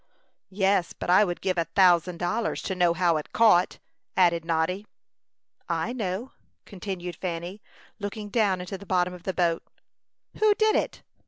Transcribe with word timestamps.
"Yes; 0.49 0.93
but 0.93 1.11
I 1.11 1.23
would 1.23 1.41
give 1.41 1.59
a 1.59 1.65
thousand 1.65 2.17
dollars 2.17 2.63
to 2.63 2.73
know 2.73 2.93
how 2.95 3.17
it 3.17 3.31
caught," 3.33 3.77
added 4.17 4.43
Noddy. 4.43 4.87
"I 5.69 5.93
know," 5.93 6.31
continued 6.65 7.17
Fanny, 7.17 7.61
looking 7.99 8.29
down 8.29 8.61
into 8.61 8.79
the 8.79 8.87
bottom 8.87 9.13
of 9.13 9.21
the 9.21 9.33
boat. 9.35 9.61
"Who 10.39 10.55
did 10.55 10.75
it?" 10.75 11.03